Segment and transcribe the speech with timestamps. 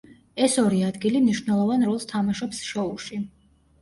[0.45, 3.21] ეს ორი ადგილი მნიშვნელოვან როლს თამაშობს შოუში.